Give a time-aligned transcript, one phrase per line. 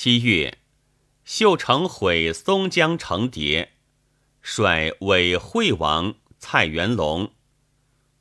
[0.00, 0.58] 七月，
[1.24, 3.70] 秀成毁松江城牒，
[4.40, 7.32] 率伪惠王蔡元龙、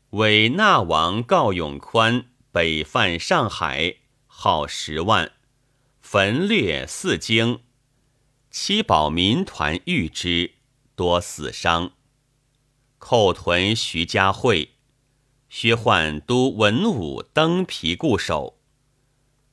[0.10, 5.34] 伪纳王告永宽北犯上海，号十万，
[6.02, 7.60] 焚掠四京，
[8.50, 10.56] 七宝民团遇之，
[10.96, 11.92] 多死伤。
[12.98, 14.72] 寇屯徐家汇，
[15.48, 18.57] 薛焕都文武登皮固守。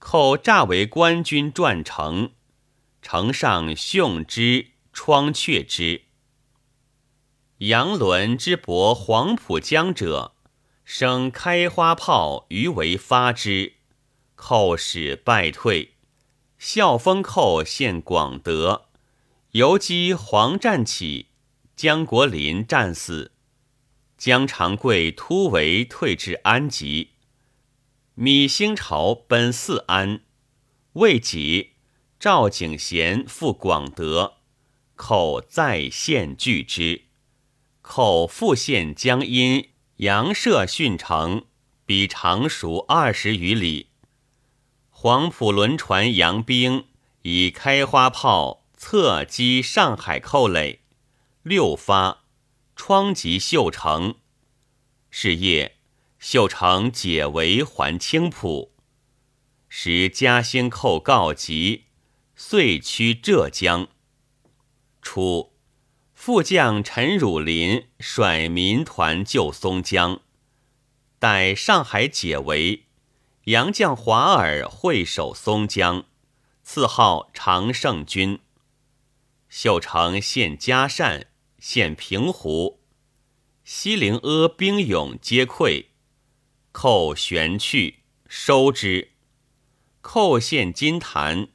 [0.06, 2.32] 寇诈为官军转城，
[3.00, 6.02] 城上凶之，窗却之。
[7.56, 10.34] 杨伦之伯黄浦江者，
[10.84, 13.76] 生开花炮于为发之，
[14.34, 15.94] 寇使败退。
[16.58, 18.88] 孝封寇献广德，
[19.52, 21.28] 游击黄战起，
[21.74, 23.32] 江国林战死。
[24.18, 27.13] 江长贵突围退至安吉，
[28.16, 30.20] 米兴朝奔四安，
[30.92, 31.72] 未几，
[32.20, 34.34] 赵景贤赴广德，
[34.94, 37.06] 寇再献拒之，
[37.82, 41.46] 寇复献江阴杨舍逊城，
[41.84, 43.88] 比常熟二十余里。
[44.90, 46.84] 黄埔轮船扬兵，
[47.22, 50.82] 以开花炮侧击上海寇垒，
[51.42, 52.20] 六发。
[52.76, 54.16] 窗及秀成，
[55.10, 55.76] 是夜，
[56.26, 58.72] 秀成解围还青浦。
[59.68, 61.84] 时嘉兴寇告急，
[62.34, 63.88] 遂趋浙江。
[65.02, 65.52] 初，
[66.14, 70.22] 副将陈汝霖率民团救松江，
[71.18, 72.86] 待上海解围，
[73.44, 76.06] 杨将华尔会守松江，
[76.62, 78.40] 赐号常胜军。
[79.50, 81.26] 秀成献嘉善。
[81.58, 82.80] 现平湖，
[83.62, 85.86] 西陵阿兵勇皆溃，
[86.74, 89.12] 寇旋去，收之。
[90.00, 91.46] 寇献金坛，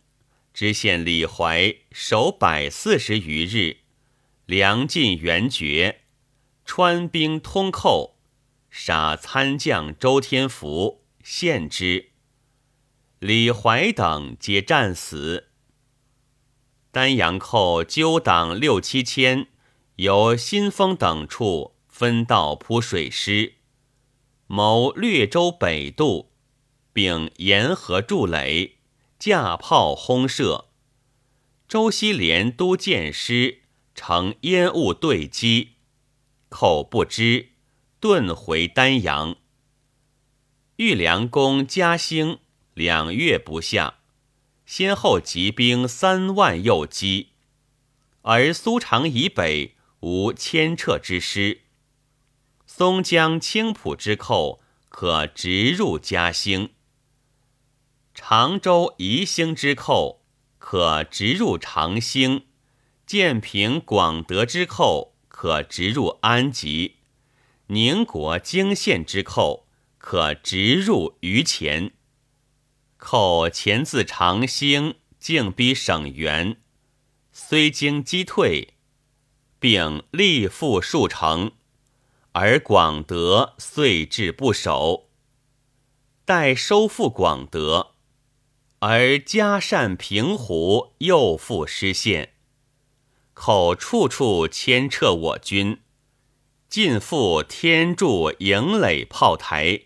[0.54, 3.80] 知县李怀守百四十余日，
[4.46, 6.04] 粮尽援绝，
[6.64, 8.18] 川兵通寇，
[8.70, 12.12] 杀参将周天福，献之。
[13.20, 15.50] 李怀等皆战死。
[16.92, 19.48] 丹阳寇纠党六七千。
[19.98, 23.56] 由新丰等处分道铺水师，
[24.52, 26.32] 谋略州北渡，
[26.92, 28.78] 并沿河筑垒，
[29.20, 30.70] 架炮轰射。
[31.68, 33.62] 周西连都建师
[33.94, 35.74] 乘烟雾对击，
[36.50, 37.50] 寇不知，
[38.02, 39.36] 遁回丹阳。
[40.78, 42.40] 玉良公嘉兴
[42.74, 44.00] 两月不下，
[44.66, 47.34] 先后集兵三万右击，
[48.24, 49.76] 而苏常以北。
[50.02, 51.64] 无牵撤之师，
[52.80, 56.70] 松江青浦之寇可直入嘉兴；
[58.14, 60.24] 常州宜兴之寇
[60.58, 62.46] 可直入长兴；
[63.06, 66.96] 建平广德之寇可直入安吉；
[67.68, 71.92] 宁国泾县之寇可直入榆钱。
[72.96, 76.56] 寇前自长兴，竟逼省原，
[77.34, 78.76] 虽经击退。
[79.60, 81.52] 并力复数城，
[82.34, 85.10] 而广德遂至不守。
[86.26, 87.96] 待收复广德，
[88.80, 92.34] 而嘉善平湖又复失陷，
[93.34, 95.82] 口处处牵掣我军，
[96.70, 99.86] 尽复天柱营垒炮台，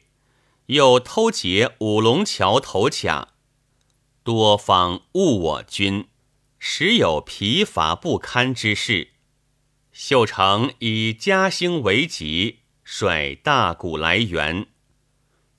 [0.65, 3.29] 又偷劫五龙桥头卡，
[4.21, 6.09] 多方误我军，
[6.59, 9.12] 时有疲乏不堪之势。
[9.93, 14.65] 秀成以嘉兴为急，率大股来援。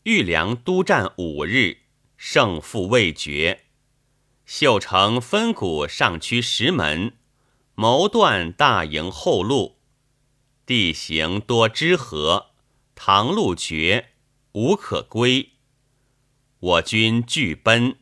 [0.03, 1.79] 玉良督战五日，
[2.17, 3.67] 胜负未决。
[4.45, 7.17] 秀成分股上驱石门，
[7.77, 9.79] 谋断大营后路。
[10.67, 12.51] 地形多支河，
[12.97, 14.15] 唐路绝，
[14.55, 15.53] 无可归。
[16.59, 17.99] 我军俱奔。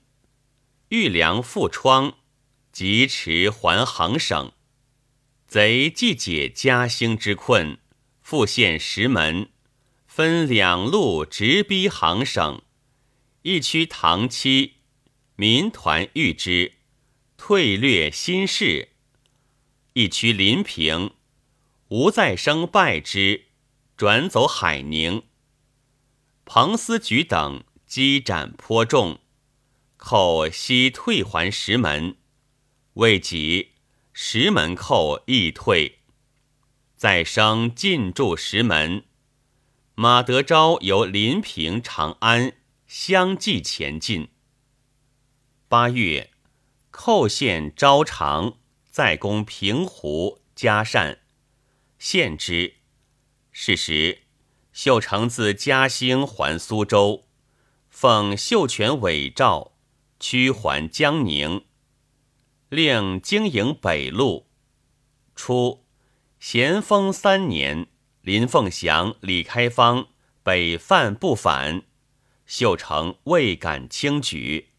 [0.88, 2.14] 玉良复疮，
[2.72, 4.50] 疾驰还杭省。
[5.52, 7.76] 贼既解嘉兴之困，
[8.22, 9.50] 复陷石门，
[10.06, 12.62] 分两路直逼杭省。
[13.42, 14.76] 一区唐期，
[15.36, 16.76] 民团遇之，
[17.36, 18.88] 退略新市；
[19.92, 21.10] 一区临平，
[21.88, 23.48] 吴再生败之，
[23.94, 25.24] 转走海宁。
[26.46, 29.18] 彭思举等击斩颇重，
[29.98, 32.16] 寇悉退还石门，
[32.94, 33.71] 未及。
[34.14, 36.00] 石门寇亦退，
[36.96, 39.04] 再生进驻石门。
[39.94, 42.52] 马德昭由临平、长安
[42.86, 44.28] 相继前进。
[45.66, 46.30] 八月，
[46.90, 48.58] 寇县招长，
[48.90, 51.20] 再攻平湖、嘉善，
[51.98, 52.74] 献之。
[53.50, 54.24] 是时，
[54.74, 57.26] 秀成自嘉兴还苏州，
[57.88, 59.72] 奉秀全伪诏，
[60.20, 61.64] 驱还江宁，
[62.72, 64.46] 令经营北路。
[65.36, 65.84] 初，
[66.40, 67.86] 咸丰三年，
[68.22, 70.08] 林凤祥、李开芳
[70.42, 71.82] 北犯不反，
[72.46, 74.70] 秀成未敢轻举，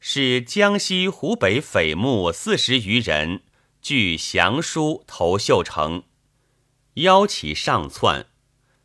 [0.00, 3.44] 使江西、湖北匪目四十余人
[3.80, 6.02] 据降书投秀成。
[6.94, 8.26] 邀其上窜，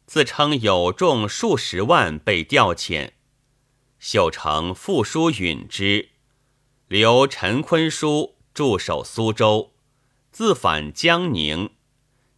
[0.06, 3.14] 自称有众数十万被调遣。
[3.98, 6.10] 秀成复书允之，
[6.90, 9.74] 留陈坤书驻守苏州，
[10.32, 11.70] 自返江宁，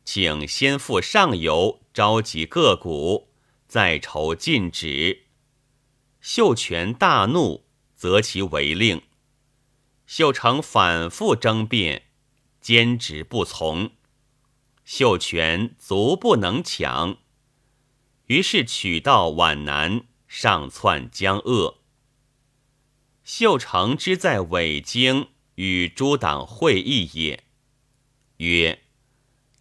[0.03, 3.29] 请先赴上游召集各股，
[3.65, 5.27] 再筹进止。
[6.19, 7.63] 秀全大怒，
[7.95, 9.01] 责其违令。
[10.05, 12.07] 秀成反复争辩，
[12.59, 13.91] 坚持不从。
[14.83, 17.19] 秀全足不能抢，
[18.25, 21.77] 于是取道皖南，上窜江鄂。
[23.23, 27.43] 秀成之在伪京与诸党会议也，
[28.37, 28.83] 曰：“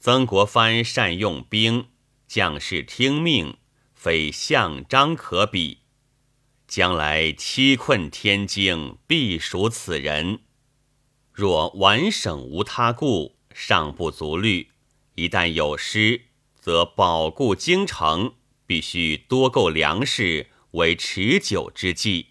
[0.01, 1.89] 曾国藩善用兵，
[2.27, 3.57] 将士听命，
[3.95, 5.79] 非项张可比。
[6.67, 10.41] 将来七困天津，必属此人。
[11.33, 14.69] 若皖省无他故，尚不足虑。”
[15.17, 16.29] 一旦有失，
[16.59, 22.30] 则保固京城，必须多购粮食为持久之计。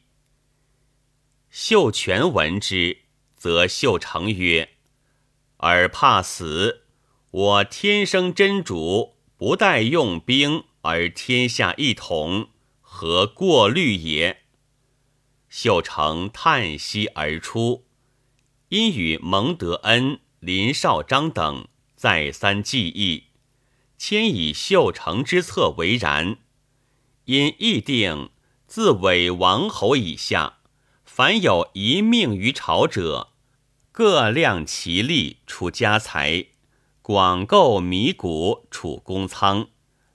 [1.50, 3.00] 秀全闻之，
[3.36, 4.69] 则秀成曰
[5.57, 6.84] ：“尔怕死，
[7.31, 12.50] 我天生真主，不待用兵而天下一统，
[12.81, 14.44] 何过虑也？”
[15.50, 17.88] 秀成叹息而出，
[18.68, 21.68] 因与蒙德恩、林绍章等。
[21.96, 23.25] 再三计议，
[23.98, 26.38] 迁以秀成之策为然。
[27.25, 28.30] 因议定，
[28.68, 30.59] 自伪王侯以下，
[31.19, 33.33] 凡有一命于朝者，
[33.92, 36.45] 各量其力，出家财，
[37.01, 39.68] 广购米谷，储公仓，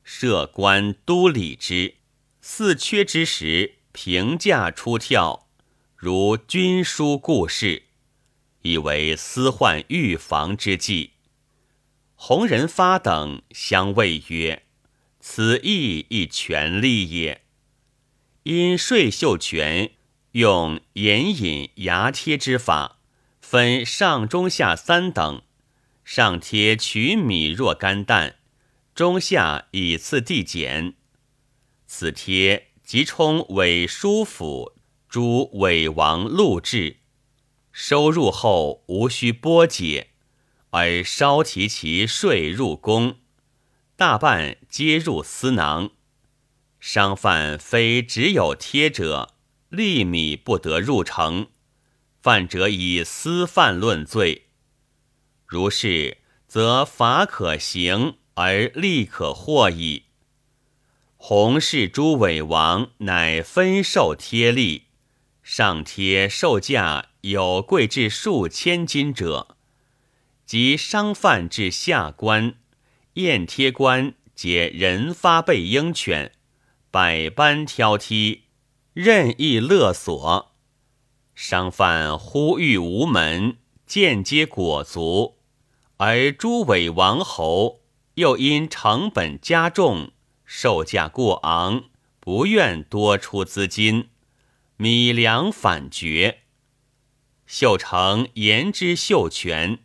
[0.03, 1.97] 设官督理之。
[2.41, 5.47] 四缺之时，平价出跳，
[5.95, 7.83] 如军书故事，
[8.63, 11.11] 以为私患预防之计。
[12.15, 14.63] 洪仁发等相谓曰
[15.21, 17.43] ：“此亦一权力也。
[18.45, 19.91] 因税秀全
[20.35, 22.99] 用严引牙贴之法，
[23.41, 25.43] 分上中下三等，
[26.05, 28.35] 上贴取米若干担，
[28.97, 30.95] 中下以次递减。
[31.87, 34.73] 此贴即充伪书府
[35.09, 36.97] 诸伪王录制，
[37.71, 40.09] 收入后无需拨解。”
[40.77, 43.19] 而稍提其税入宫，
[43.95, 45.91] 大半皆入私囊。
[46.81, 49.34] 商贩非只有贴者，
[49.75, 51.49] 粒米不得入城。
[52.23, 54.47] 犯者以私犯论罪。
[55.47, 56.17] 如是，
[56.49, 60.05] 则法可行，而利可获矣。
[61.17, 64.85] 洪氏诸伪王乃分授贴利，
[65.43, 69.57] 上贴售价有贵至数千金者。
[70.47, 72.55] 及商贩至下官，
[73.15, 76.33] 验贴官皆人发被鹰犬，
[76.91, 78.44] 百般挑剔，
[78.95, 80.55] 任意勒索。
[81.35, 85.37] 商贩呼吁无门，间接裹足；
[85.99, 87.83] 而诸伪王侯
[88.15, 90.13] 又因成本加重，
[90.45, 91.85] 售价过昂，
[92.21, 94.09] 不愿多出资金，
[94.77, 96.43] 米粮反绝。
[97.47, 99.81] 秀成言之秀全。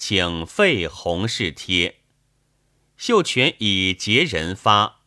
[0.00, 2.02] 请废红氏贴，
[2.96, 5.00] 秀全以结人发，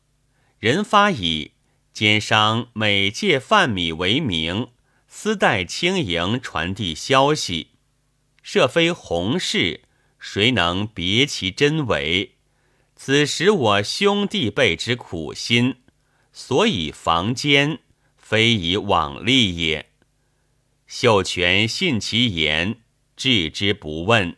[0.60, 1.51] 人发以
[1.94, 4.70] 奸商每借贩米为名，
[5.08, 7.72] 私带轻盈传递消息。
[8.42, 9.82] 设非红氏，
[10.18, 12.36] 谁能别其真伪？
[12.96, 15.82] 此时我兄弟辈之苦心，
[16.32, 17.80] 所以防奸，
[18.16, 19.92] 非以往利也。
[20.88, 22.82] 秀全信其言，
[23.16, 24.38] 置之不问。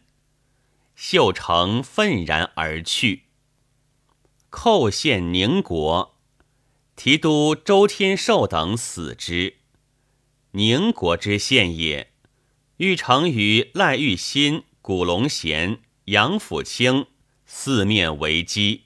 [0.96, 3.24] 秀成愤然而去。
[4.50, 6.13] 寇县宁国，
[6.96, 9.58] 提督周天寿等死之。
[10.52, 12.12] 宁国之县也，
[12.78, 17.08] 欲成于赖玉新、古龙贤、杨辅清
[17.46, 18.84] 四面围击。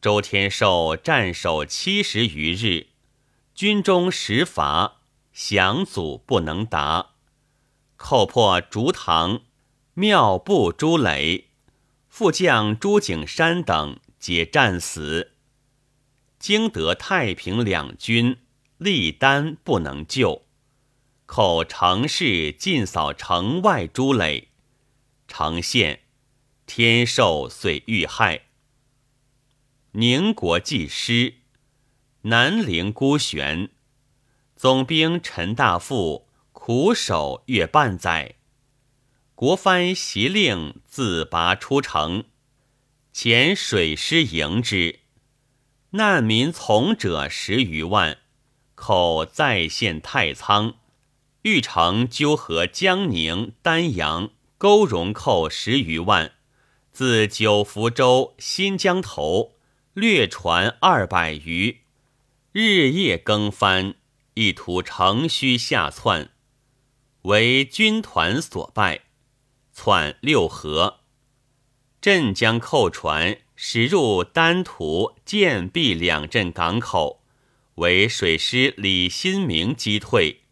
[0.00, 2.88] 周天寿战守七十余日，
[3.54, 7.10] 军中食乏，降卒不能达。
[7.96, 9.42] 寇破竹塘、
[9.92, 11.48] 庙部诸垒，
[12.08, 15.35] 副将朱景山等皆战死。
[16.46, 18.36] 经得太平两军，
[18.78, 20.46] 力单不能救。
[21.26, 24.50] 口城市尽扫城外诸垒，
[25.26, 26.02] 城县
[26.64, 28.42] 天寿遂遇害。
[29.90, 31.34] 宁国既失，
[32.22, 33.70] 南陵孤悬，
[34.54, 38.36] 总兵陈大富苦守约半载。
[39.34, 42.26] 国藩袭令自拔出城，
[43.12, 45.00] 遣水师迎之，
[45.96, 48.18] 难民从者十余万。
[48.74, 50.74] 寇再现太仓。
[51.42, 56.32] 玉城纠合江宁、丹阳、勾荣寇十余万，
[56.92, 59.54] 自九福州、新疆头
[59.94, 61.82] 掠船二百余，
[62.50, 63.94] 日夜更番，
[64.34, 66.30] 意图乘虚下窜，
[67.22, 69.02] 为军团所败，
[69.72, 70.98] 窜六合。
[72.00, 77.22] 镇江寇船驶入丹徒、建壁两镇港口，
[77.76, 80.42] 为水师李新明击退。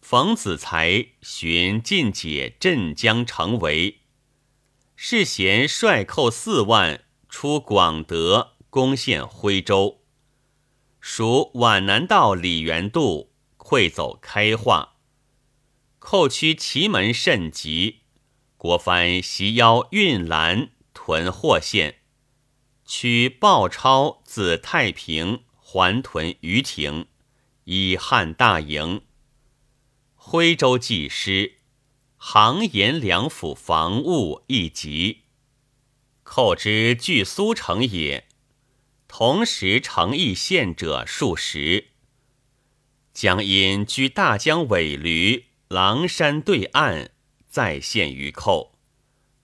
[0.00, 4.00] 冯子才寻进解镇江城围，
[4.96, 10.00] 世贤率寇四万出广德，攻陷徽州。
[11.00, 14.96] 属皖南道李元度溃走开化，
[16.00, 18.00] 寇区祁门甚急。
[18.56, 20.70] 国藩袭邀运兰
[21.04, 21.96] 屯霍县，
[22.86, 27.08] 取鲍超自太平还屯于亭，
[27.64, 29.02] 以汉大营。
[30.14, 31.54] 徽州济师，
[32.16, 35.22] 杭盐两府防务一级。
[36.22, 38.28] 寇之据苏城也，
[39.08, 41.88] 同时城邑县者数十。
[43.12, 47.10] 江因居大江尾闾狼山对岸，
[47.48, 48.71] 再陷于寇。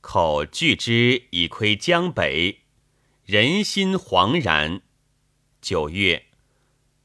[0.01, 2.61] 口拒之以窥江北，
[3.25, 4.83] 人心惶然。
[5.61, 6.27] 九月，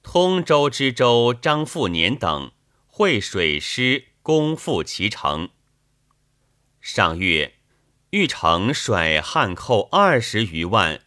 [0.02, 2.52] 通州知州张富年等。
[2.96, 5.50] 会水师攻复其城。
[6.80, 7.56] 上月，
[8.12, 11.02] 玉成率汉寇二十余万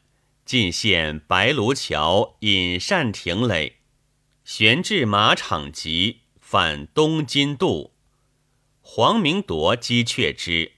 [0.44, 3.76] 进陷白卢桥引善亭垒，
[4.42, 7.92] 悬至马场集，反东津渡。
[8.80, 10.72] 黄明铎击却之，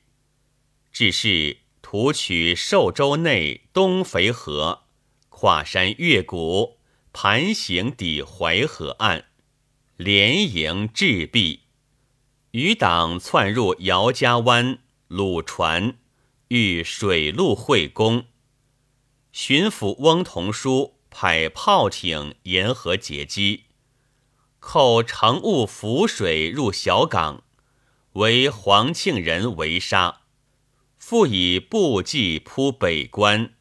[0.99, 4.83] 致是图取寿州内东肥河，
[5.29, 6.79] 跨山越谷，
[7.13, 9.27] 盘行抵淮河岸。
[9.97, 11.61] 连营至壁，
[12.51, 15.99] 余党窜入姚家湾，鲁船，
[16.49, 18.25] 欲水陆会攻。
[19.31, 23.67] 巡抚翁同书派炮艇沿河截击，
[24.59, 27.45] 寇乘雾浮水入小港，
[28.15, 30.18] 为黄庆人围杀，
[31.09, 33.55] 复以步骑扑北关，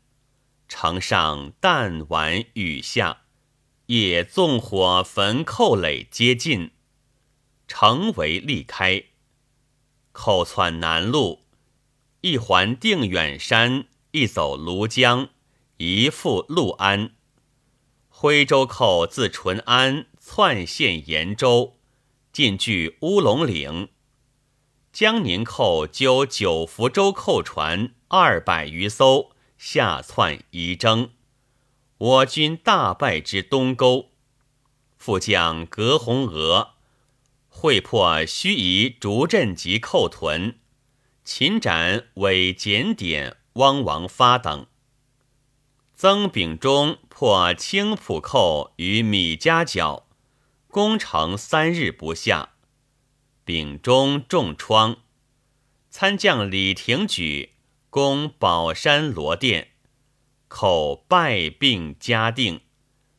[0.68, 3.22] 城上弹丸雨下。
[3.86, 6.72] 夜纵火焚寇垒，接近
[7.66, 9.06] 城围力开，
[10.12, 11.46] 寇窜南路，
[12.20, 15.30] 一环定远山，一走庐江，
[15.77, 17.12] 一赴六安。
[18.10, 21.77] 徽州寇自淳安窜陷延州，
[22.34, 23.88] 进据乌龙岭。
[25.00, 31.12] 江宁寇纠九福州寇船二百余艘，下窜宜征。
[32.00, 34.10] 我军大败之东沟，
[34.98, 36.70] 副将葛洪娥
[37.48, 40.58] 会破盱眙竹镇及寇屯，
[41.24, 44.66] 擒斩伪检点汪王发等。
[45.94, 50.08] 曾秉忠破青浦寇于米家角，
[50.70, 52.54] 攻城三日不下，
[53.48, 55.04] 丙中重创。
[55.89, 57.54] 参将李廷举
[57.89, 59.70] 攻宝山罗店。
[60.50, 62.60] 寇败病加定，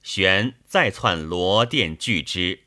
[0.03, 2.65] 玄再窜罗店拒之。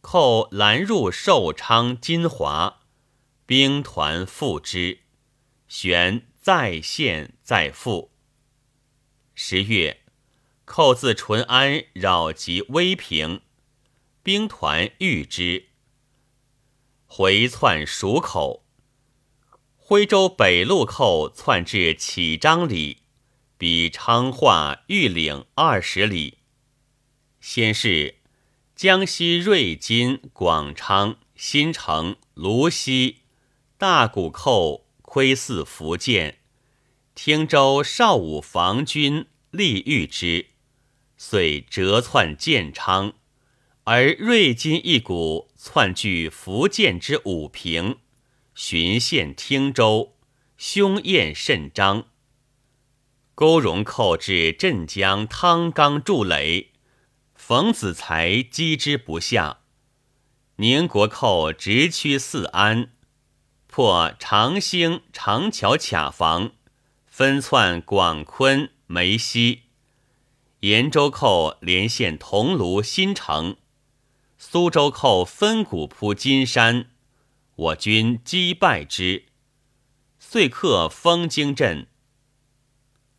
[0.00, 2.80] 寇拦入寿昌、金华，
[3.46, 5.02] 兵团复之，
[5.68, 8.10] 玄再陷再复。
[9.36, 10.00] 十月，
[10.64, 13.40] 寇自淳安扰及威平，
[14.24, 15.68] 兵团遇之，
[17.16, 18.64] 回窜蜀口。
[19.76, 23.02] 徽州北路寇窜至启章里。
[23.56, 26.38] 比昌化、玉岭二十里。
[27.40, 28.16] 先是
[28.74, 33.18] 江西瑞金、广昌、新城、泸溪、
[33.78, 36.40] 大谷寇窥伺福建，
[37.14, 40.46] 汀州少武防军力御之，
[41.16, 43.12] 遂折窜建昌，
[43.84, 47.96] 而瑞金一股窜据福建之武平，
[48.54, 50.14] 巡县汀州，
[50.58, 52.04] 凶焰甚张。
[53.34, 56.72] 勾荣寇至镇江汤冈筑垒，
[57.34, 59.60] 冯子才击之不下。
[60.56, 62.90] 宁国寇直趋四安，
[63.66, 66.52] 破长兴、长桥卡防，
[67.06, 69.62] 分窜广昆、梅溪。
[70.60, 73.56] 延州寇连线桐庐、新城。
[74.46, 76.90] 苏州寇分谷扑金山，
[77.56, 79.24] 我军击败之，
[80.18, 81.88] 遂克丰京镇。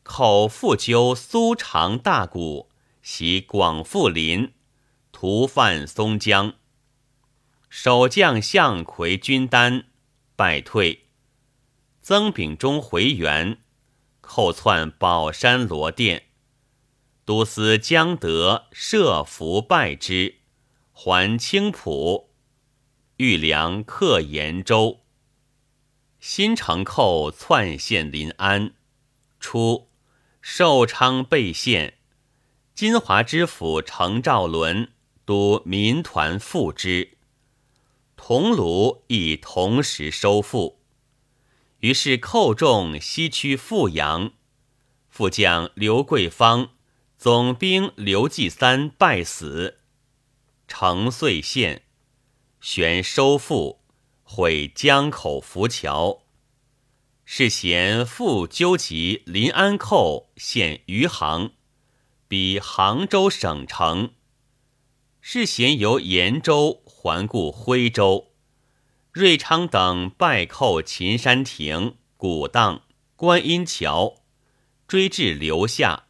[0.03, 2.69] 口复纠苏常大谷，
[3.01, 4.53] 袭广富林，
[5.11, 6.53] 屠犯松江。
[7.69, 9.85] 守将向魁军丹
[10.35, 11.07] 败退，
[12.03, 13.57] 曾秉忠回援，
[14.21, 16.27] 寇窜宝山罗店，
[17.25, 20.44] 都司江德设伏败之。
[20.97, 22.29] 还青浦，
[23.17, 25.01] 玉良克延州。
[26.21, 28.73] 新城寇窜陷临安。
[29.37, 29.89] 初，
[30.41, 31.95] 寿昌被陷，
[32.73, 34.93] 金华知府程兆伦
[35.25, 37.17] 督民团复之。
[38.15, 40.79] 桐庐亦同时收复。
[41.79, 44.31] 于是寇众西趋富阳，
[45.09, 46.69] 副将刘桂芳、
[47.17, 49.81] 总兵刘继三败死。
[50.67, 51.83] 城遂县，
[52.59, 53.81] 旋收复，
[54.23, 56.23] 毁江口浮桥。
[57.23, 61.53] 是贤复纠集临安寇，陷余杭，
[62.27, 64.13] 比杭州省城。
[65.21, 68.33] 是贤由延州环顾徽州，
[69.11, 72.83] 瑞昌等败寇秦山亭、古荡、
[73.15, 74.23] 观音桥，
[74.87, 76.07] 追至留下，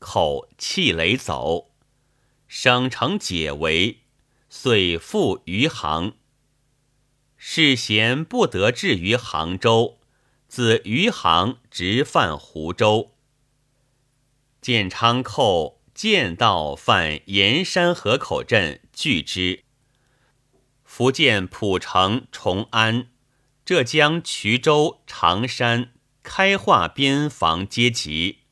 [0.00, 1.73] 口气垒走。
[2.56, 4.02] 省城解围，
[4.48, 6.12] 遂复余杭。
[7.36, 9.98] 世贤不得至于杭州，
[10.46, 13.16] 自余杭直犯湖州。
[14.60, 19.64] 建昌寇剑道犯盐山河口镇，拒之。
[20.84, 23.08] 福建浦城、崇安、
[23.64, 28.42] 浙江衢州、常山、开化边防皆急，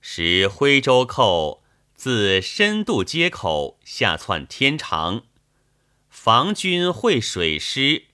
[0.00, 1.62] 使徽州寇。
[2.06, 5.24] 自深渡街口下窜天长，
[6.08, 8.04] 防军会水师，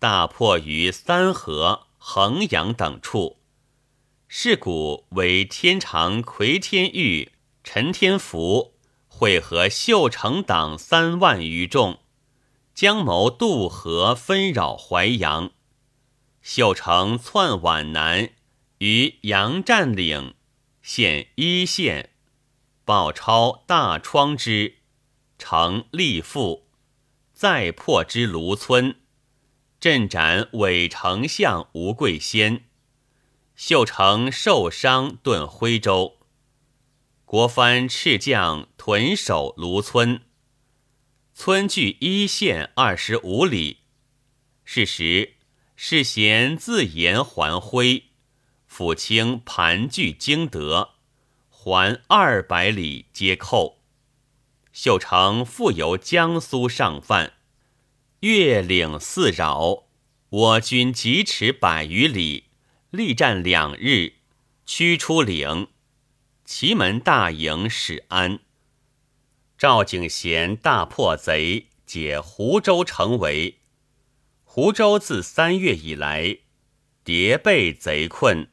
[0.00, 3.38] 大破于三河、衡阳等处。
[4.26, 7.30] 是古为天长魁天玉、
[7.62, 8.74] 陈天福
[9.06, 12.00] 会合秀成党三万余众，
[12.74, 15.52] 将谋渡河分扰淮阳。
[16.40, 18.30] 秀成窜皖南，
[18.78, 20.34] 于杨占岭
[20.82, 22.08] 现一线。
[22.92, 24.80] 鲍超大疮之，
[25.38, 26.68] 成立复，
[27.32, 28.96] 再破之卢村，
[29.80, 32.64] 镇斩伪丞相吴贵先，
[33.56, 36.18] 秀成受伤遁徽州。
[37.24, 40.24] 国藩赤将屯守卢村，
[41.32, 43.78] 村距一县二十五里。
[44.66, 45.36] 是时，
[45.76, 48.10] 世贤自言还徽，
[48.70, 50.90] 抚清盘踞京德。
[51.64, 53.78] 还二百里，皆寇。
[54.72, 57.34] 秀成复由江苏上犯，
[58.22, 59.84] 越岭四扰，
[60.28, 62.46] 我军疾驰百余里，
[62.90, 64.14] 力战两日，
[64.66, 65.68] 驱出岭。
[66.44, 68.40] 祁门大营始安。
[69.56, 73.60] 赵景贤大破贼，解湖州城围。
[74.42, 76.38] 湖州自三月以来，
[77.04, 78.48] 迭被贼困。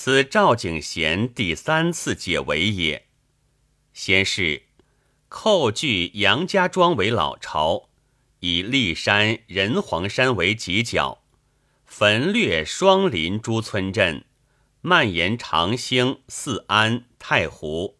[0.00, 3.08] 此赵景贤第三次解围也。
[3.92, 4.62] 先是，
[5.28, 7.88] 寇据杨家庄为老巢，
[8.38, 11.24] 以骊山、仁皇山为犄角，
[11.84, 14.24] 焚掠双林诸村镇，
[14.82, 17.98] 蔓延长兴、四安、太湖。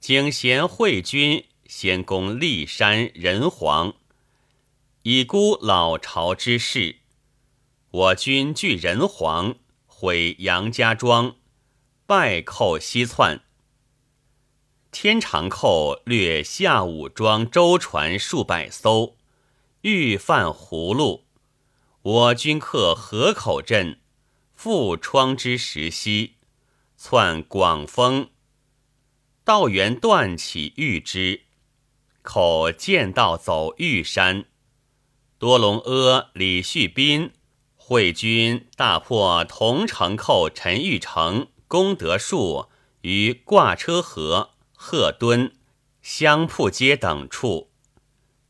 [0.00, 3.94] 景贤会军先攻骊山、仁皇，
[5.04, 6.96] 以孤老巢之势。
[7.92, 9.54] 我军据仁皇。
[10.00, 11.34] 毁杨家庄，
[12.06, 13.40] 败寇西窜。
[14.92, 19.16] 天长寇掠下武庄舟船数百艘，
[19.80, 21.24] 欲犯葫芦。
[22.02, 23.98] 我军克河口镇，
[24.54, 26.36] 复窗之石溪，
[26.96, 28.30] 窜广丰。
[29.42, 31.42] 道元断起遇之，
[32.22, 34.44] 口见道走玉山。
[35.38, 37.32] 多隆阿、李旭斌。
[37.88, 42.68] 会军大破同城寇陈玉成、功德树
[43.00, 45.54] 于挂车河、鹤墩，
[46.02, 47.70] 香铺街等处，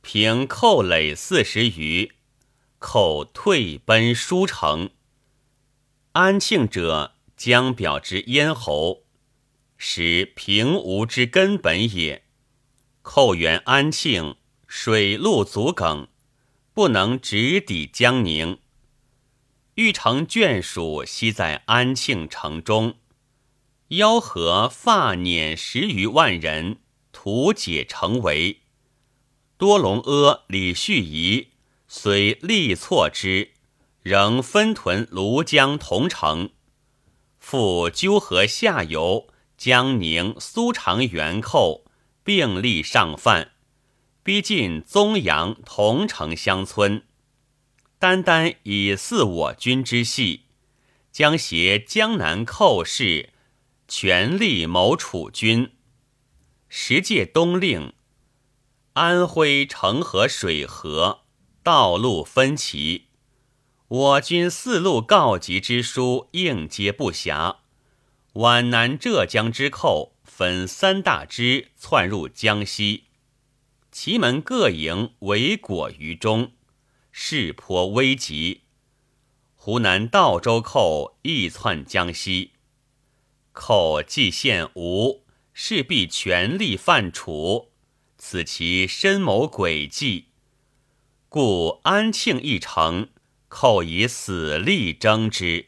[0.03, 2.14] 平寇垒四十余，
[2.81, 4.90] 寇退奔舒城。
[6.14, 9.05] 安庆者将表之咽喉，
[9.77, 12.24] 使平吴之根本也。
[13.03, 14.35] 寇援安庆，
[14.66, 16.09] 水陆足梗，
[16.74, 18.59] 不能直抵江宁。
[19.79, 22.97] 欲成眷属悉在安庆城中，
[23.91, 26.79] 吆喝发辇十余万人，
[27.12, 28.62] 图解城围。
[29.57, 31.51] 多隆阿、李旭仪
[31.87, 33.53] 虽力挫之，
[34.03, 36.51] 仍分屯庐江同城，
[37.38, 41.85] 复纠合下游江宁、苏常元寇，
[42.25, 43.53] 并力上犯，
[44.25, 47.05] 逼近宗阳、同城乡村。
[47.99, 50.43] 单单以似我军之系，
[51.11, 53.31] 将携江南寇士，
[53.89, 55.73] 全力谋楚军。
[56.69, 57.93] 十届东令，
[58.93, 61.23] 安徽城河水河
[61.65, 63.07] 道路分歧，
[63.89, 67.57] 我军四路告急之书应接不暇。
[68.35, 73.07] 皖南浙江之寇分三大支窜入江西，
[73.91, 76.53] 其门各营围裹于中。
[77.21, 78.63] 势颇危急，
[79.57, 82.53] 湖南道州寇亦窜江西，
[83.53, 87.73] 寇既陷吴，势必全力犯楚，
[88.17, 90.27] 此其深谋诡计。
[91.29, 93.09] 故安庆一城，
[93.49, 95.67] 寇以死力争之。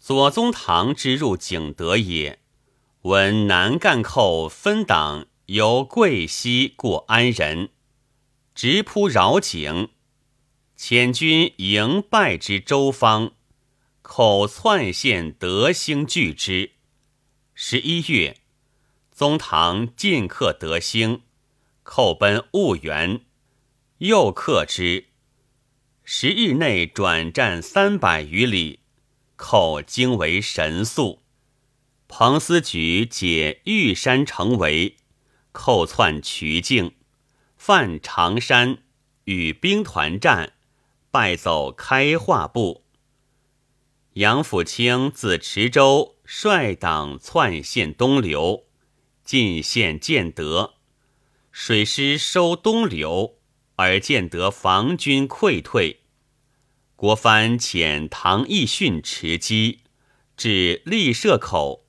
[0.00, 2.40] 左宗棠之入景德也，
[3.02, 7.68] 闻南赣寇分党由贵西过安仁，
[8.54, 9.90] 直扑饶景。
[10.78, 13.32] 遣军迎败之周方，
[14.00, 16.70] 口窜县德兴拒之。
[17.52, 18.36] 十一月，
[19.10, 21.22] 宗堂进克德兴，
[21.82, 23.22] 寇奔婺源，
[23.98, 25.08] 又克之。
[26.04, 28.78] 十日内转战三百余里，
[29.34, 31.24] 寇惊为神速。
[32.06, 34.96] 彭思举解玉山城围，
[35.50, 36.94] 寇窜渠境，
[37.56, 38.84] 犯长山，
[39.24, 40.52] 与兵团战。
[41.18, 42.84] 败走开化部，
[44.12, 48.66] 杨辅清自池州率党窜县东流，
[49.24, 50.74] 进县建德，
[51.50, 53.34] 水师收东流，
[53.74, 56.02] 而建德防军溃退。
[56.94, 59.80] 国藩遣唐义训持机，
[60.36, 61.84] 至立社口，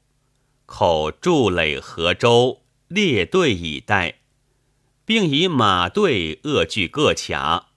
[0.66, 4.22] 口筑垒河州，列队以待，
[5.06, 7.69] 并以马队扼据各卡。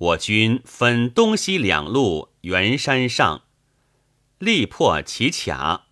[0.00, 3.44] 我军分东西两路援山上，
[4.38, 5.88] 力破其卡。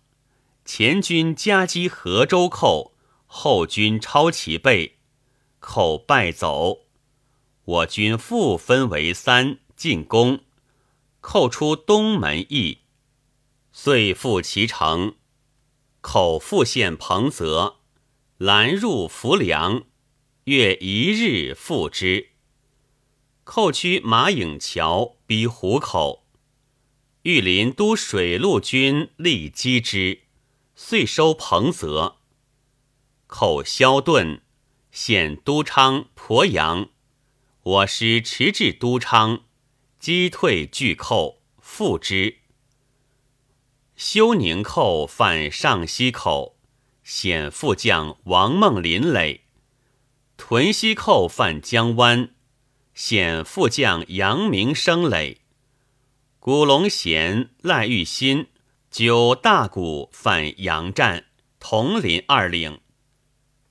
[0.65, 2.95] 前军夹击河州寇，
[3.27, 4.97] 后军抄其背，
[5.59, 6.87] 寇败走。
[7.63, 10.39] 我军复分为三进攻，
[11.21, 12.79] 寇出东门驿，
[13.71, 15.17] 遂复其城。
[16.01, 17.75] 口复陷彭泽，
[18.39, 19.83] 拦入浮梁，
[20.45, 22.29] 月一日复之。
[23.51, 26.23] 寇驱马影桥，逼湖口。
[27.23, 30.25] 御林都水陆军力击之，
[30.75, 32.17] 遂收彭泽。
[33.25, 34.43] 寇萧顿，
[34.91, 36.89] 陷都昌、鄱阳。
[37.63, 39.45] 我师迟至都昌，
[39.99, 42.41] 击退拒寇，复之。
[43.95, 46.59] 休宁寇犯上溪口，
[47.03, 49.45] 显副将王孟林垒。
[50.37, 52.35] 屯溪寇犯江湾。
[52.99, 55.39] 显副将杨明生垒，
[56.37, 58.47] 古龙贤、赖玉新
[58.91, 61.27] 九大鼓犯杨战，
[61.61, 62.81] 统领二领。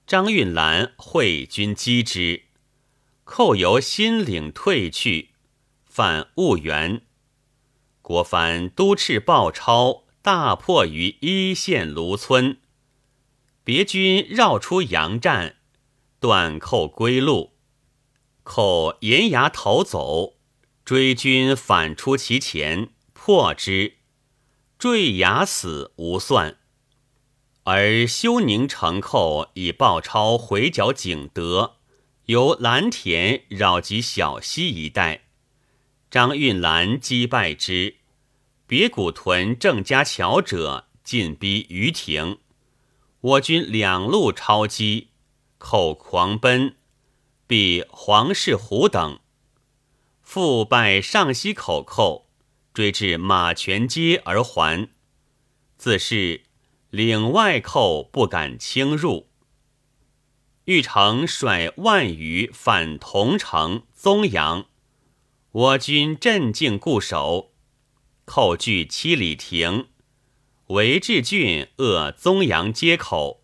[0.06, 2.44] 张运兰会军击之，
[3.24, 5.32] 寇由新领退去，
[5.84, 7.02] 犯婺源。
[8.00, 12.56] 国藩督斥鲍超大破于一线卢村，
[13.62, 15.56] 别军绕出杨战，
[16.18, 17.57] 断寇归路。
[18.48, 20.38] 寇沿崖逃走，
[20.82, 23.98] 追军反出其前，破之，
[24.78, 26.56] 坠崖死无算。
[27.64, 31.76] 而休宁城寇以鲍超回剿景德，
[32.24, 35.24] 由蓝田扰及小溪一带，
[36.10, 37.96] 张运兰击败之。
[38.66, 42.38] 别古屯郑家桥者进逼于亭，
[43.20, 45.08] 我军两路抄击，
[45.58, 46.77] 寇狂奔。
[47.48, 49.20] 避黄氏虎等，
[50.20, 52.28] 复败上西口寇，
[52.74, 54.90] 追至马泉街而还。
[55.78, 56.42] 自是
[56.90, 59.30] 岭外寇不敢轻入。
[60.64, 64.66] 玉成率万余反同城宗阳，
[65.50, 67.54] 我军镇静固守，
[68.26, 69.86] 寇据七里亭。
[70.66, 73.42] 韦志俊扼宗阳街口，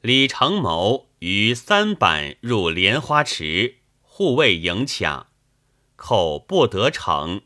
[0.00, 5.28] 李成谋于三板入莲花池护卫营卡，
[5.94, 7.42] 寇不得逞。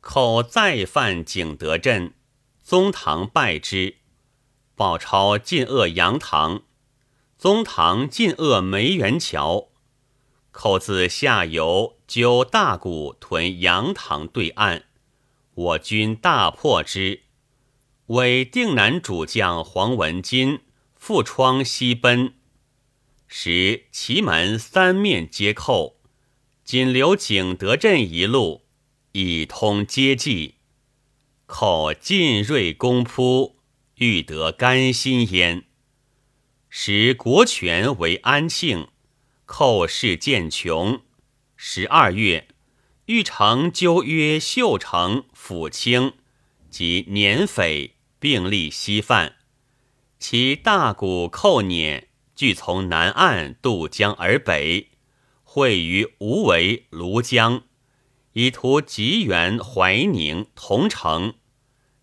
[0.00, 2.14] 寇再犯景德镇，
[2.62, 3.96] 宗堂败之。
[4.74, 6.62] 宝钞进扼杨塘，
[7.36, 9.68] 宗堂进扼梅园桥。
[10.50, 14.84] 寇自下游纠大鼓屯杨塘对岸，
[15.52, 17.24] 我军大破之。
[18.06, 20.60] 为定南主将黄文金
[20.94, 22.35] 复窗西奔，
[23.26, 26.00] 时祁门三面皆寇，
[26.64, 28.66] 仅留景德镇一路
[29.12, 30.54] 以通接济。
[31.46, 33.58] 寇进锐攻扑，
[33.96, 35.64] 欲得甘心焉。
[36.68, 38.88] 时国权为安庆，
[39.44, 41.02] 寇势渐穷。
[41.56, 42.48] 十二月，
[43.06, 46.14] 欲成纠约秀成、抚清
[46.70, 47.92] 及年匪。
[48.18, 49.36] 并立西犯，
[50.18, 52.05] 其大股寇辇
[52.36, 54.90] 俱从南岸渡江而北，
[55.42, 57.62] 会于无为、庐江，
[58.34, 61.34] 以图吉原、怀宁、桐城，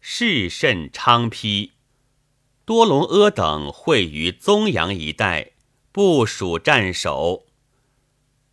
[0.01, 1.69] 势甚昌丕。
[2.65, 5.51] 多隆阿等会于宗阳一带，
[5.91, 7.45] 部署战守。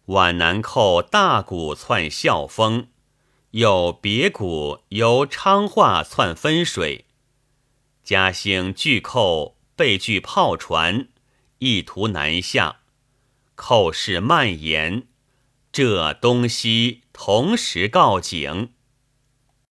[0.06, 2.88] 皖南寇大股窜孝丰，
[3.52, 7.06] 有别股由昌化窜分水。
[8.02, 11.08] 嘉兴巨寇，被拒炮船，
[11.60, 12.80] 意图南下。
[13.54, 15.06] 寇势蔓延，
[15.70, 18.72] 浙东西同时告警。